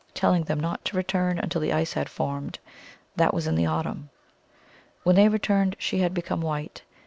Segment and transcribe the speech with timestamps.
[0.15, 2.57] telling them not to return until the ice had formed;
[3.15, 4.09] that was in the autumn.
[5.03, 6.81] When they returned she had become white.